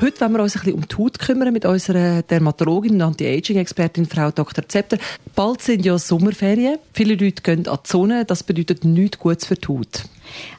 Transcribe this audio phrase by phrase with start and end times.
[0.00, 4.06] Heute wollen wir uns ein bisschen um die Haut kümmern mit unserer Dermatologin und Anti-Aging-Expertin
[4.06, 4.66] Frau Dr.
[4.66, 4.96] Zepter.
[5.34, 6.78] Bald sind ja Sommerferien.
[6.94, 8.24] Viele Leute gehen an die Sonne.
[8.24, 10.04] Das bedeutet nichts Gutes für die Haut.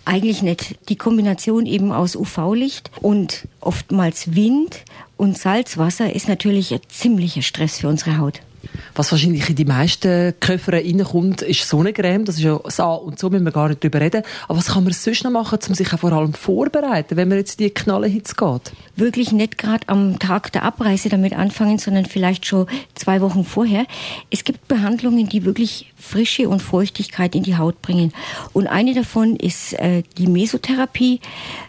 [0.06, 0.78] Eigentlich nicht.
[0.90, 4.84] Die Kombination eben aus UV-Licht und oftmals Wind
[5.18, 8.42] und Salzwasser ist natürlich ein ziemlicher Stress für unsere Haut.
[8.96, 12.26] Was wahrscheinlich in die meisten Köpfe reinkommt, ist Sonnencreme.
[12.26, 14.24] Das ist ja so und so, müssen wir gar nicht drüber reden.
[14.48, 17.38] Aber was kann man sonst noch machen, um sich auch vor allem vorbereiten, wenn man
[17.38, 18.74] jetzt in die Knallenhitze geht?
[18.96, 23.86] Wirklich nicht gerade am Tag der Abreise damit anfangen, sondern vielleicht schon zwei Wochen vorher.
[24.30, 28.12] Es gibt Behandlungen, die wirklich Frische und Feuchtigkeit in die Haut bringen.
[28.54, 31.22] Und eine davon ist äh, die Mesotherapie.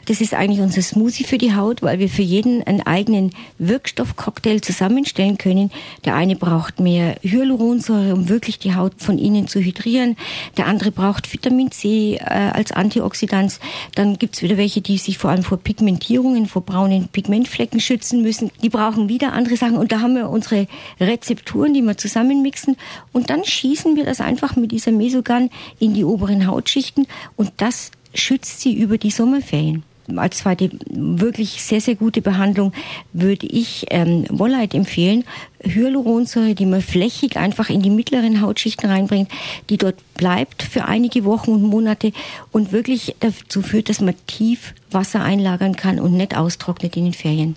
[0.06, 4.61] Das ist eigentlich unser Smoothie für die Haut, weil wir für jeden einen eigenen Wirkstoffcocktail
[4.61, 5.70] zusammenstellen können.
[6.05, 10.16] Der eine braucht mehr Hyaluronsäure, um wirklich die Haut von innen zu hydrieren.
[10.56, 13.61] Der andere braucht Vitamin C äh, als Antioxidant.
[13.94, 18.50] Dann gibt's wieder welche, die sich vor allem vor Pigmentierungen, vor braunen Pigmentflecken schützen müssen.
[18.62, 19.77] Die brauchen wieder andere Sachen.
[19.77, 20.66] Und da haben wir unsere
[21.00, 22.77] Rezepturen, die wir zusammenmixen.
[23.12, 27.06] Und dann schießen wir das einfach mit dieser Mesogun in die oberen Hautschichten.
[27.36, 29.84] Und das schützt sie über die Sommerferien
[30.17, 32.72] als zweite wirklich sehr, sehr gute Behandlung
[33.12, 35.25] würde ich ähm, Wollite empfehlen.
[35.62, 39.31] Hyaluronsäure, die man flächig einfach in die mittleren Hautschichten reinbringt,
[39.70, 42.12] die dort bleibt für einige Wochen und Monate
[42.50, 47.14] und wirklich dazu führt, dass man tief Wasser einlagern kann und nicht austrocknet in den
[47.14, 47.56] Ferien.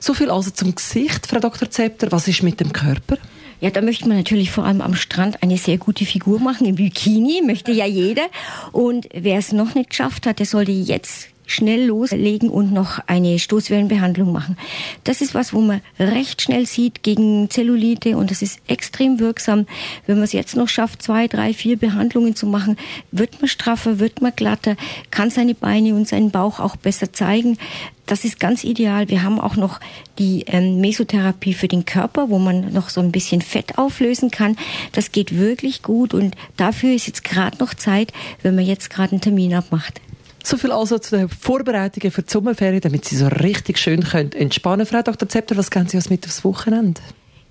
[0.00, 1.70] So viel also zum Gesicht, Frau Dr.
[1.70, 2.10] Zepter.
[2.10, 3.18] Was ist mit dem Körper?
[3.60, 6.66] Ja, da möchte man natürlich vor allem am Strand eine sehr gute Figur machen.
[6.66, 8.26] Im Bikini möchte ja jeder.
[8.72, 13.38] Und wer es noch nicht geschafft hat, der sollte jetzt schnell loslegen und noch eine
[13.38, 14.56] Stoßwellenbehandlung machen.
[15.04, 19.66] Das ist was, wo man recht schnell sieht gegen Zellulite und das ist extrem wirksam.
[20.06, 22.76] Wenn man es jetzt noch schafft, zwei, drei, vier Behandlungen zu machen,
[23.12, 24.76] wird man straffer, wird man glatter,
[25.10, 27.58] kann seine Beine und seinen Bauch auch besser zeigen.
[28.06, 29.08] Das ist ganz ideal.
[29.08, 29.80] Wir haben auch noch
[30.18, 34.56] die ähm, Mesotherapie für den Körper, wo man noch so ein bisschen Fett auflösen kann.
[34.92, 39.12] Das geht wirklich gut und dafür ist jetzt gerade noch Zeit, wenn man jetzt gerade
[39.12, 40.00] einen Termin abmacht.
[40.46, 44.30] So viel also zu den Vorbereitungen für die Sommerferien, damit Sie so richtig schön können
[44.30, 45.28] entspannen Frau Dr.
[45.28, 47.00] Zepter, was gehen Sie uns mit aufs Wochenende?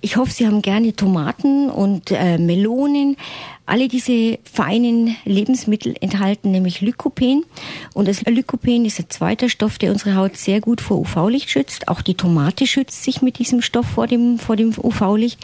[0.00, 3.18] Ich hoffe, Sie haben gerne Tomaten und äh, Melonen.
[3.66, 7.44] Alle diese feinen Lebensmittel enthalten nämlich Lykopen.
[7.92, 11.88] Und das Lykopen ist ein zweiter Stoff, der unsere Haut sehr gut vor UV-Licht schützt.
[11.88, 15.38] Auch die Tomate schützt sich mit diesem Stoff vor dem, vor dem UV-Licht.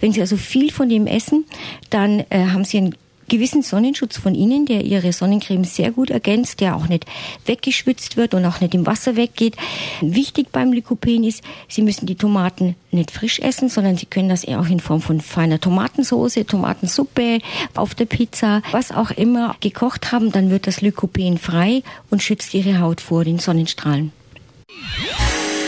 [0.00, 1.44] Wenn Sie also viel von dem essen,
[1.90, 2.94] dann äh, haben Sie ein
[3.28, 7.06] gewissen Sonnenschutz von innen, der ihre Sonnencreme sehr gut ergänzt, der auch nicht
[7.46, 9.56] weggeschwitzt wird und auch nicht im Wasser weggeht.
[10.00, 14.44] Wichtig beim Lykopen ist, Sie müssen die Tomaten nicht frisch essen, sondern Sie können das
[14.44, 17.40] eher auch in Form von feiner Tomatensauce, Tomatensuppe,
[17.74, 22.54] auf der Pizza, was auch immer gekocht haben, dann wird das Lykopen frei und schützt
[22.54, 24.12] Ihre Haut vor den Sonnenstrahlen.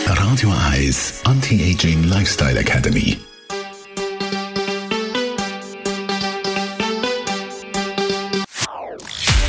[0.06, 3.16] Radio Eyes Anti-Aging Lifestyle Academy